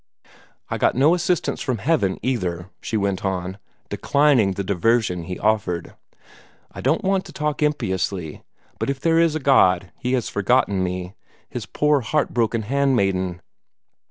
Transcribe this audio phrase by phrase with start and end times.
[0.67, 3.59] "I got no assistance from Heaven either," she went on,
[3.89, 5.93] declining the diversion he offered.
[6.71, 8.41] "I don't want to talk impiously,
[8.79, 11.13] but if there is a God, he has forgotten me,
[11.47, 13.43] his poor heart broken hand maiden."